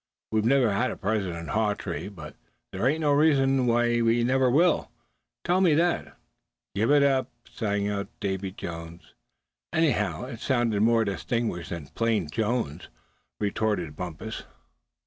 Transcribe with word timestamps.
We've 0.31 0.43
never 0.45 0.73
had 0.73 0.89
a 0.89 0.97
President 0.97 1.49
Hawtree; 1.49 2.07
but 2.09 2.33
that 2.71 2.83
ain't 2.83 3.01
no 3.01 3.11
reason 3.11 3.67
we 3.67 4.23
never 4.23 4.49
will, 4.49 4.77
is 4.79 4.83
it? 4.85 4.89
Tell 5.43 5.61
me 5.61 5.75
that." 5.75 6.17
"Give 6.73 6.89
it 6.89 7.03
up," 7.03 7.29
sang 7.47 7.87
out 7.87 8.07
Davy 8.19 8.51
Jones. 8.51 9.13
"Anyhow, 9.71 10.25
it'd 10.25 10.39
sound 10.39 10.73
more 10.81 11.05
distinguished 11.05 11.69
than 11.69 11.85
plain 11.89 12.27
Jones," 12.31 12.89
retorted 13.39 13.95
Bumpus. 13.95 14.45